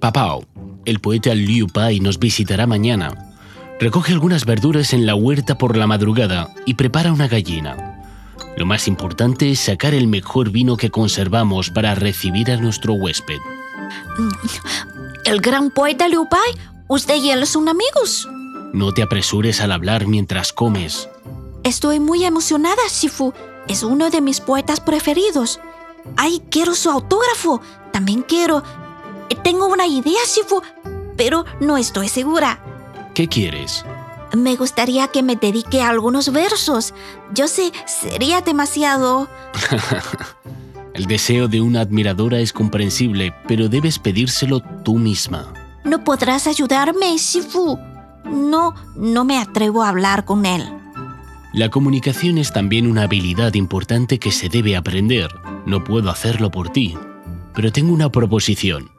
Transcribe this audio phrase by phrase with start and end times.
[0.00, 0.46] Papao,
[0.86, 3.34] el poeta Liu Pai nos visitará mañana.
[3.78, 8.02] Recoge algunas verduras en la huerta por la madrugada y prepara una gallina.
[8.56, 13.40] Lo más importante es sacar el mejor vino que conservamos para recibir a nuestro huésped.
[15.26, 16.50] El gran poeta Liu Pai,
[16.88, 18.26] usted y él son amigos.
[18.72, 21.10] No te apresures al hablar mientras comes.
[21.62, 23.34] Estoy muy emocionada, Shifu.
[23.68, 25.60] Es uno de mis poetas preferidos.
[26.16, 27.60] Ay, quiero su autógrafo.
[27.92, 28.62] También quiero.
[29.36, 30.62] Tengo una idea, Shifu,
[31.16, 32.62] pero no estoy segura.
[33.14, 33.84] ¿Qué quieres?
[34.36, 36.94] Me gustaría que me dedique a algunos versos.
[37.34, 39.28] Yo sé, sería demasiado...
[40.94, 45.52] El deseo de una admiradora es comprensible, pero debes pedírselo tú misma.
[45.84, 47.78] ¿No podrás ayudarme, Shifu?
[48.24, 50.62] No, no me atrevo a hablar con él.
[51.52, 55.28] La comunicación es también una habilidad importante que se debe aprender.
[55.66, 56.96] No puedo hacerlo por ti,
[57.54, 58.90] pero tengo una proposición.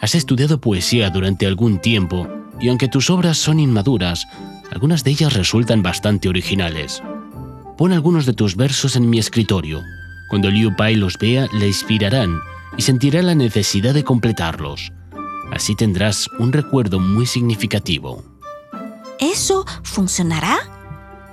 [0.00, 2.28] Has estudiado poesía durante algún tiempo
[2.60, 4.26] y aunque tus obras son inmaduras,
[4.70, 7.02] algunas de ellas resultan bastante originales.
[7.76, 9.82] Pon algunos de tus versos en mi escritorio.
[10.28, 12.40] Cuando Liu Pai los vea, le inspirarán
[12.76, 14.92] y sentirá la necesidad de completarlos.
[15.50, 18.24] Así tendrás un recuerdo muy significativo.
[19.18, 20.58] ¿Eso funcionará?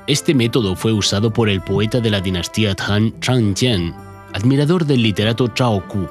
[0.08, 3.96] Este método fue usado por el poeta de la dinastía Han Chang Jian,
[4.34, 6.08] admirador del literato Zhao Ku.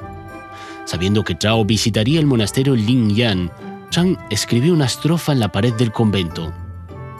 [0.85, 3.51] Sabiendo que Zhao visitaría el monasterio Yan,
[3.89, 6.53] Chang escribió una estrofa en la pared del convento.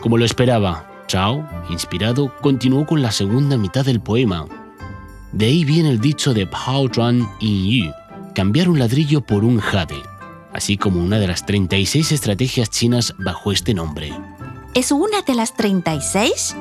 [0.02, 4.46] Como lo esperaba, Chao, inspirado, continuó con la segunda mitad del poema.
[5.32, 7.92] De ahí viene el dicho de Pao Zhuan Yin Yu,
[8.34, 10.02] cambiar un ladrillo por un jade,
[10.54, 14.14] así como una de las 36 estrategias chinas bajo este nombre.
[14.74, 16.56] ¿Es una de las 36?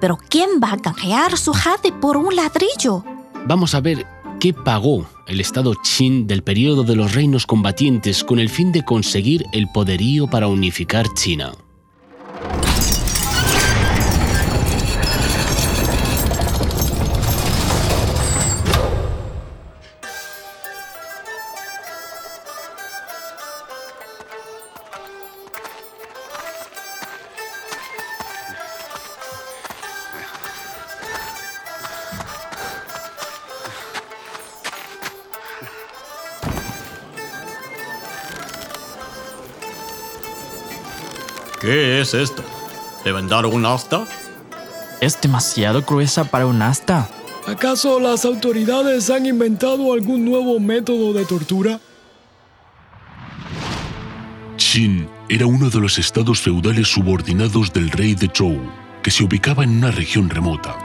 [0.00, 3.04] ¿Pero quién va a canjear su jade por un ladrillo?
[3.46, 4.06] Vamos a ver
[4.40, 8.82] qué pagó el Estado Qin del periodo de los reinos combatientes con el fin de
[8.82, 11.52] conseguir el poderío para unificar China.
[41.70, 42.42] ¿Qué es esto?
[43.04, 44.04] ¿Deben dar un asta?
[45.00, 47.08] Es demasiado gruesa para un asta.
[47.46, 51.78] ¿Acaso las autoridades han inventado algún nuevo método de tortura?
[54.56, 58.58] Qin era uno de los estados feudales subordinados del rey de Zhou,
[59.04, 60.76] que se ubicaba en una región remota.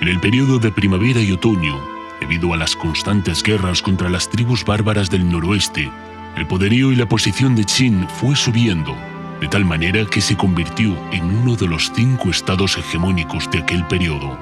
[0.00, 1.78] En el periodo de primavera y otoño,
[2.18, 5.92] debido a las constantes guerras contra las tribus bárbaras del noroeste,
[6.34, 8.96] el poderío y la posición de Qin fue subiendo
[9.40, 13.86] de tal manera que se convirtió en uno de los cinco estados hegemónicos de aquel
[13.86, 14.36] periodo.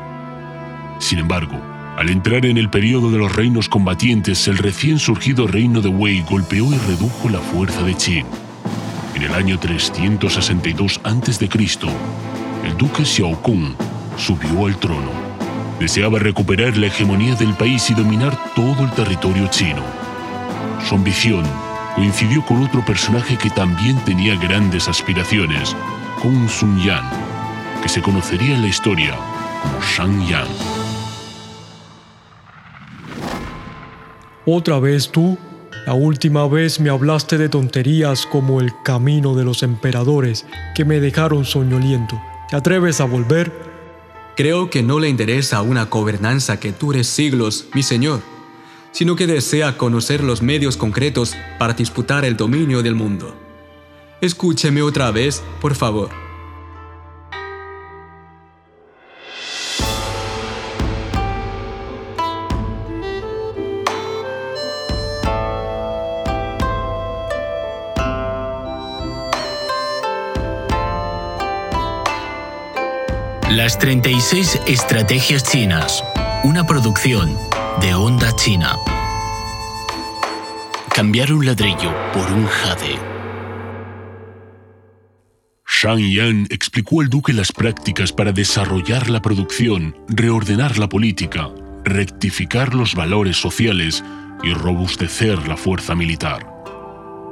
[0.99, 1.61] Sin embargo,
[1.97, 6.23] al entrar en el periodo de los reinos combatientes, el recién surgido reino de Wei
[6.29, 8.27] golpeó y redujo la fuerza de Qin.
[9.15, 11.49] En el año 362 a.C.,
[12.65, 13.75] el duque Xiaokong
[14.19, 15.11] subió al trono.
[15.81, 19.83] Deseaba recuperar la hegemonía del país y dominar todo el territorio chino.
[20.87, 21.45] Su ambición
[21.97, 25.75] coincidió con otro personaje que también tenía grandes aspiraciones,
[26.23, 27.11] Kong Sun Yan,
[27.83, 29.19] que se conocería en la historia
[29.63, 30.49] como Shang Yang.
[34.45, 35.39] ¿Otra vez tú?
[35.87, 41.01] La última vez me hablaste de tonterías como el camino de los emperadores que me
[41.01, 42.21] dejaron soñoliento.
[42.51, 43.51] ¿Te atreves a volver?
[44.37, 48.36] Creo que no le interesa una gobernanza que dure siglos, mi señor
[48.97, 53.37] sino que desea conocer los medios concretos para disputar el dominio del mundo.
[54.23, 56.09] Escúcheme otra vez, por favor.
[73.51, 76.03] Las 36 Estrategias Chinas,
[76.45, 77.37] una producción
[77.81, 78.77] de Onda China.
[80.95, 82.99] Cambiar un ladrillo por un jade.
[85.67, 91.51] Shang Yan explicó al duque las prácticas para desarrollar la producción, reordenar la política,
[91.85, 94.03] rectificar los valores sociales
[94.43, 96.47] y robustecer la fuerza militar.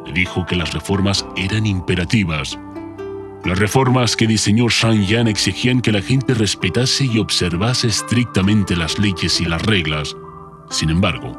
[0.07, 2.59] Le dijo que las reformas eran imperativas.
[3.45, 8.99] Las reformas que diseñó Shang Yan exigían que la gente respetase y observase estrictamente las
[8.99, 10.15] leyes y las reglas,
[10.71, 11.37] sin embargo,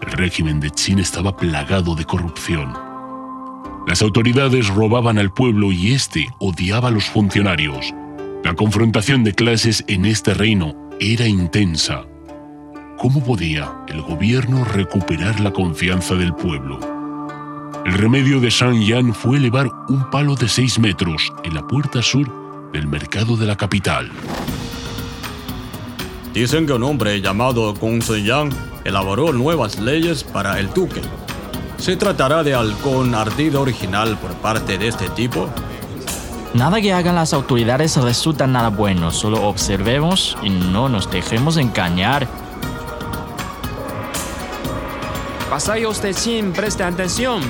[0.00, 2.72] el régimen de Qin estaba plagado de corrupción.
[3.86, 7.94] Las autoridades robaban al pueblo y éste odiaba a los funcionarios.
[8.44, 12.04] La confrontación de clases en este reino era intensa.
[12.98, 16.78] ¿Cómo podía el gobierno recuperar la confianza del pueblo?
[17.86, 22.02] El remedio de Shang Yan fue elevar un palo de 6 metros en la puerta
[22.02, 24.10] sur del mercado de la capital.
[26.32, 28.50] Dicen que un hombre llamado Kung Sun Yang
[28.84, 31.00] elaboró nuevas leyes para el duque.
[31.78, 35.48] ¿Se tratará de halcón ardido original por parte de este tipo?
[36.54, 42.26] Nada que hagan las autoridades resulta nada bueno, solo observemos y no nos dejemos engañar.
[45.50, 47.42] Vasallos de Qin, presten atención.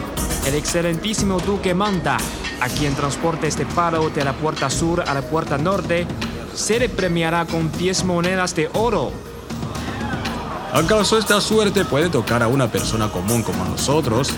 [0.46, 2.16] El excelentísimo duque manda
[2.60, 6.06] a quien transporte este palo de la puerta sur a la puerta norte,
[6.58, 9.12] se le premiará con 10 monedas de oro.
[10.72, 14.31] ¿Acaso esta suerte puede tocar a una persona común como nosotros?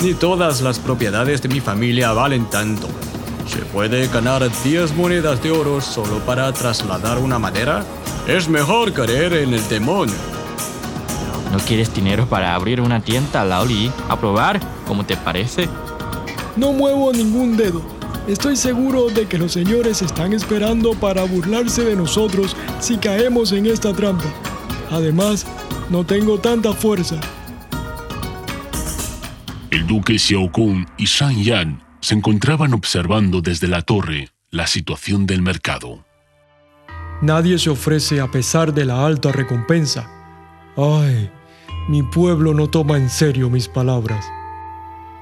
[0.00, 2.88] Ni todas las propiedades de mi familia valen tanto.
[3.46, 7.84] ¿Se puede ganar 10 monedas de oro solo para trasladar una madera?
[8.26, 10.16] Es mejor creer en el demonio.
[11.52, 13.90] ¿No quieres dinero para abrir una tienda, Laoli?
[14.08, 14.60] ¿A probar?
[14.86, 15.68] ¿Cómo te parece?
[16.56, 17.97] No muevo ningún dedo.
[18.28, 23.64] Estoy seguro de que los señores están esperando para burlarse de nosotros si caemos en
[23.64, 24.26] esta trampa.
[24.90, 25.46] Además,
[25.88, 27.18] no tengo tanta fuerza.
[29.70, 35.40] El duque Xiaokun y Shang Yan se encontraban observando desde la torre la situación del
[35.40, 36.04] mercado.
[37.22, 40.06] Nadie se ofrece a pesar de la alta recompensa.
[40.76, 41.30] Ay,
[41.88, 44.26] mi pueblo no toma en serio mis palabras.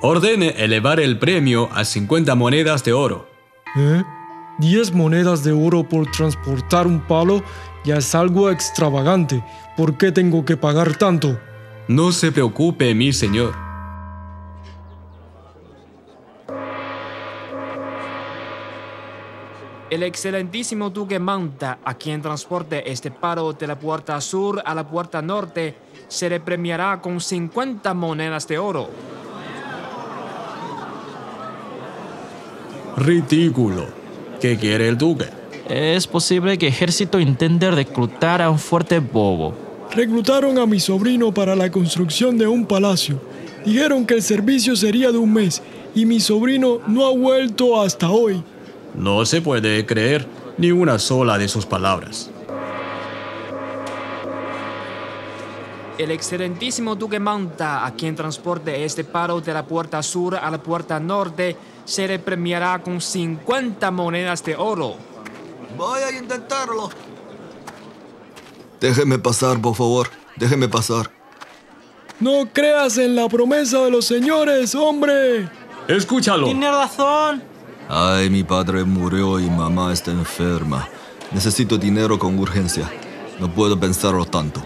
[0.03, 3.27] Ordene elevar el premio a 50 monedas de oro.
[3.77, 4.05] ¿Eh?
[4.59, 7.43] ¿10 monedas de oro por transportar un palo?
[7.83, 9.43] Ya es algo extravagante.
[9.75, 11.41] ¿Por qué tengo que pagar tanto?
[11.89, 13.55] No se preocupe, mi señor.
[19.89, 24.87] El excelentísimo duque manda a quien transporte este palo de la puerta sur a la
[24.87, 25.75] puerta norte,
[26.09, 28.91] se le premiará con 50 monedas de oro.
[32.97, 33.87] Ridículo.
[34.41, 35.27] ¿Qué quiere el duque?
[35.69, 39.55] Es posible que ejército intente reclutar a un fuerte bobo.
[39.95, 43.21] Reclutaron a mi sobrino para la construcción de un palacio.
[43.67, 45.63] Dijeron que el servicio sería de un mes
[45.95, 48.43] y mi sobrino no ha vuelto hasta hoy.
[48.95, 50.27] No se puede creer
[50.57, 52.31] ni una sola de sus palabras.
[55.99, 60.63] El excelentísimo duque manda a quien transporte este palo de la puerta sur a la
[60.63, 61.57] puerta norte,
[61.87, 64.97] se le premiará con 50 monedas de oro.
[65.79, 66.91] Voy a intentarlo.
[68.81, 70.09] Déjeme pasar, por favor.
[70.37, 71.11] Déjeme pasar.
[72.21, 75.49] No creas en la promesa de los señores, hombre.
[75.89, 76.47] Escúchalo.
[76.47, 77.43] Tiene razón.
[77.89, 80.89] Ay, mi padre murió y mamá está enferma.
[81.33, 82.91] Necesito dinero con urgencia.
[83.39, 84.63] No puedo pensarlo tanto.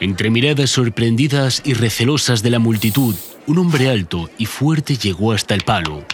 [0.00, 3.14] Entre miradas sorprendidas y recelosas de la multitud,
[3.46, 6.04] un hombre alto y fuerte llegó hasta el palo.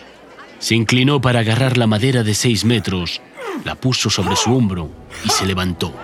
[0.59, 3.21] Se inclinó para agarrar la madera de seis metros,
[3.65, 4.91] la puso sobre su hombro
[5.25, 5.95] y se levantó.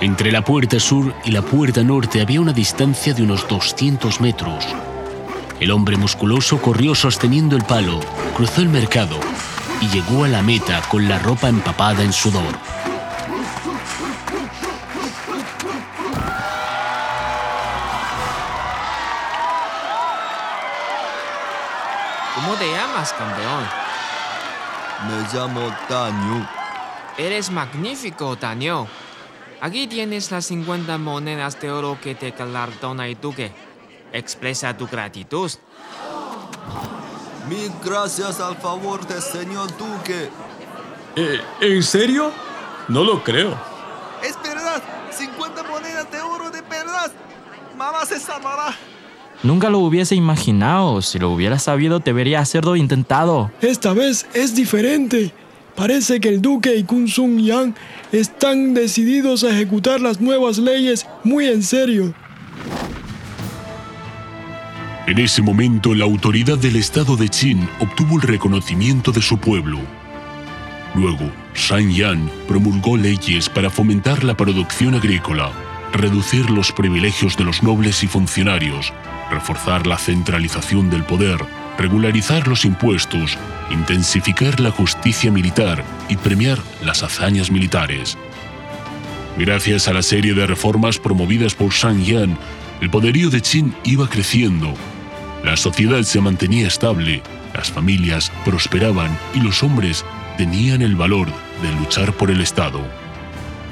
[0.00, 4.66] Entre la puerta sur y la puerta norte había una distancia de unos 200 metros.
[5.60, 8.00] El hombre musculoso corrió sosteniendo el palo,
[8.34, 9.20] cruzó el mercado
[9.80, 12.79] y llegó a la meta con la ropa empapada en sudor.
[22.34, 23.64] ¿Cómo te llamas, campeón?
[25.08, 26.46] Me llamo Tanyu.
[27.18, 28.86] Eres magnífico, Daniel.
[29.60, 33.52] Aquí tienes las 50 monedas de oro que te galardona el duque.
[34.12, 35.50] Expresa tu gratitud.
[37.48, 40.30] Mil gracias al favor del señor Duque.
[41.16, 42.30] Eh, ¿En serio?
[42.88, 43.58] No lo creo.
[44.22, 44.82] Es verdad.
[45.10, 47.10] 50 monedas de oro de verdad.
[47.76, 48.74] Mamá se salvará.
[49.42, 51.00] Nunca lo hubiese imaginado.
[51.02, 53.50] Si lo hubiera sabido, debería hacerlo intentado.
[53.62, 55.32] Esta vez es diferente.
[55.74, 57.74] Parece que el duque y Kun Sun Yang
[58.12, 62.12] están decididos a ejecutar las nuevas leyes muy en serio.
[65.06, 69.78] En ese momento, la autoridad del estado de Qin obtuvo el reconocimiento de su pueblo.
[70.94, 75.50] Luego, Shang Yan promulgó leyes para fomentar la producción agrícola,
[75.92, 78.92] reducir los privilegios de los nobles y funcionarios,
[79.30, 81.38] reforzar la centralización del poder,
[81.78, 83.38] regularizar los impuestos,
[83.70, 88.18] intensificar la justicia militar y premiar las hazañas militares.
[89.38, 92.36] Gracias a la serie de reformas promovidas por Shang Yan,
[92.80, 94.74] El poderío de Qin iba creciendo,
[95.44, 97.22] la sociedad se mantenía estable,
[97.54, 100.04] las familias prosperaban y los hombres
[100.36, 101.28] tenían el valor
[101.62, 102.80] de luchar por el Estado.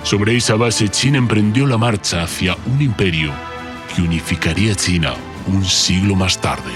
[0.03, 3.33] Sobre esa base, Qin emprendió la marcha hacia un imperio
[3.95, 5.15] que unificaría China
[5.49, 6.73] un siglo más tarde.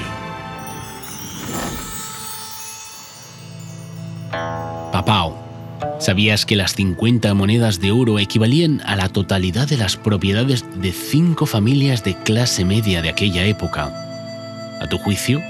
[4.90, 5.36] Papao,
[5.98, 10.92] ¿sabías que las 50 monedas de oro equivalían a la totalidad de las propiedades de
[10.92, 13.92] cinco familias de clase media de aquella época?
[14.80, 15.40] A tu juicio,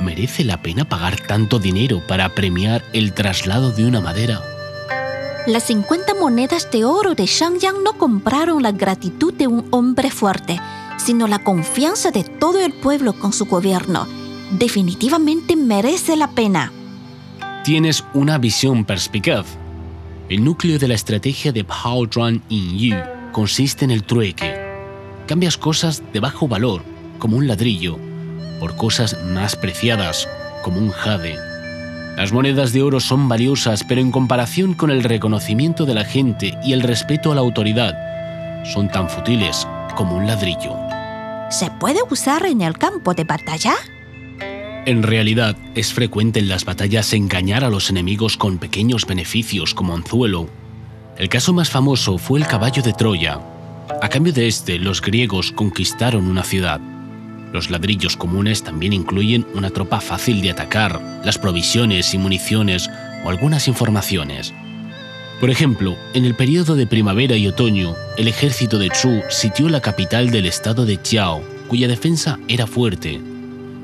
[0.00, 4.42] ¿merece la pena pagar tanto dinero para premiar el traslado de una madera?
[5.46, 10.58] Las 50 monedas de oro de Shangyang no compraron la gratitud de un hombre fuerte,
[11.00, 14.06] sino la confianza de todo el pueblo con su gobierno.
[14.52, 16.72] Definitivamente merece la pena.
[17.64, 19.46] Tienes una visión perspicaz.
[20.28, 22.96] El núcleo de la estrategia de Pao Zhuan Yu
[23.32, 24.54] consiste en el trueque.
[25.26, 26.82] Cambias cosas de bajo valor,
[27.18, 27.98] como un ladrillo,
[28.58, 30.28] por cosas más preciadas,
[30.62, 31.36] como un jade.
[32.16, 36.58] Las monedas de oro son valiosas, pero en comparación con el reconocimiento de la gente
[36.64, 37.94] y el respeto a la autoridad,
[38.64, 39.66] son tan futiles
[39.96, 40.89] como un ladrillo.
[41.50, 43.74] ¿Se puede usar en el campo de batalla?
[44.86, 49.94] En realidad, es frecuente en las batallas engañar a los enemigos con pequeños beneficios como
[49.94, 50.48] anzuelo.
[51.18, 53.40] El caso más famoso fue el caballo de Troya.
[54.00, 56.80] A cambio de este, los griegos conquistaron una ciudad.
[57.52, 62.88] Los ladrillos comunes también incluyen una tropa fácil de atacar, las provisiones y municiones
[63.24, 64.54] o algunas informaciones.
[65.40, 69.80] Por ejemplo, en el periodo de primavera y otoño, el ejército de Chu sitió la
[69.80, 73.22] capital del estado de Chiao, cuya defensa era fuerte.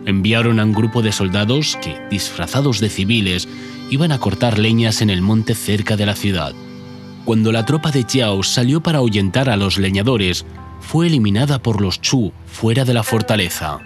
[0.05, 3.49] Enviaron a un grupo de soldados que, disfrazados de civiles,
[3.89, 6.53] iban a cortar leñas en el monte cerca de la ciudad.
[7.25, 10.45] Cuando la tropa de Chiao salió para ahuyentar a los leñadores,
[10.81, 13.79] fue eliminada por los Chu fuera de la fortaleza.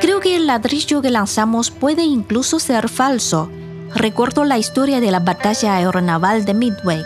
[0.00, 3.48] Creo que el ladrillo que lanzamos puede incluso ser falso.
[3.94, 7.02] Recuerdo la historia de la batalla aeronaval de Midway.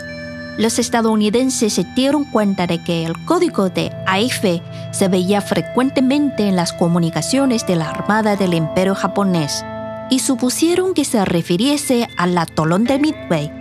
[0.57, 4.61] Los estadounidenses se dieron cuenta de que el código de AIFE
[4.91, 9.65] se veía frecuentemente en las comunicaciones de la Armada del Imperio japonés
[10.09, 13.51] y supusieron que se refiriese al atolón de Midway.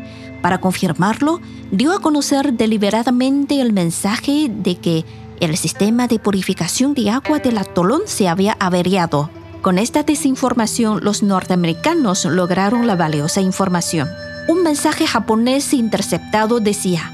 [0.42, 1.40] Para confirmarlo,
[1.72, 5.04] dio a conocer deliberadamente el mensaje de que
[5.40, 9.30] el sistema de purificación de agua del atolón se había averiado.
[9.64, 14.10] Con esta desinformación, los norteamericanos lograron la valiosa información.
[14.46, 17.10] Un mensaje japonés interceptado decía,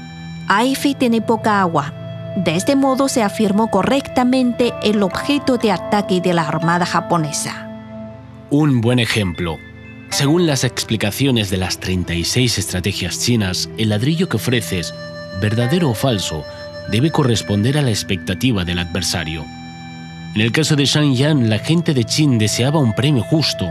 [0.49, 1.93] AIFE tiene poca agua.
[2.35, 7.69] De este modo se afirmó correctamente el objeto de ataque de la Armada japonesa.
[8.49, 9.57] Un buen ejemplo.
[10.09, 14.93] Según las explicaciones de las 36 estrategias chinas, el ladrillo que ofreces,
[15.39, 16.43] verdadero o falso,
[16.91, 19.45] debe corresponder a la expectativa del adversario.
[20.33, 23.67] En el caso de Shang Yan, la gente de Qin deseaba un premio justo.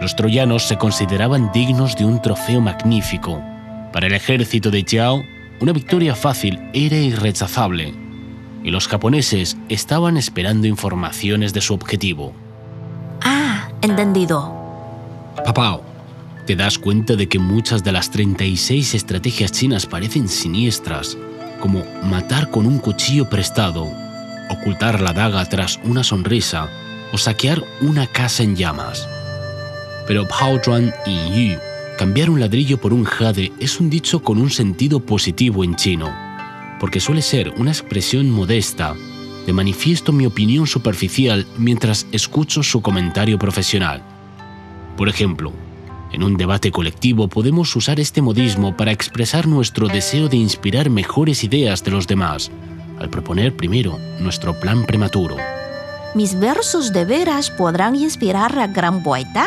[0.00, 3.42] Los troyanos se consideraban dignos de un trofeo magnífico.
[3.92, 5.22] Para el ejército de Jiao,
[5.60, 7.92] una victoria fácil era irrechazable.
[8.64, 12.32] Y los japoneses estaban esperando informaciones de su objetivo.
[13.20, 14.54] Ah, entendido.
[15.44, 15.82] Papao,
[16.46, 21.18] ¿te das cuenta de que muchas de las 36 estrategias chinas parecen siniestras
[21.60, 23.86] como matar con un cuchillo prestado,
[24.50, 26.68] ocultar la daga tras una sonrisa
[27.12, 29.08] o saquear una casa en llamas.
[30.06, 31.58] Pero Pao Zhuan y Yu,
[31.98, 36.14] cambiar un ladrillo por un jade es un dicho con un sentido positivo en chino,
[36.80, 38.94] porque suele ser una expresión modesta
[39.46, 44.02] de manifiesto mi opinión superficial mientras escucho su comentario profesional.
[44.96, 45.52] Por ejemplo,
[46.12, 51.44] en un debate colectivo podemos usar este modismo para expresar nuestro deseo de inspirar mejores
[51.44, 52.50] ideas de los demás,
[53.00, 55.36] al proponer primero nuestro plan prematuro.
[56.14, 59.46] ¿Mis versos de veras podrán inspirar a gran poeta?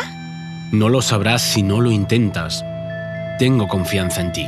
[0.72, 2.64] No lo sabrás si no lo intentas.
[3.40, 4.48] Tengo confianza en ti.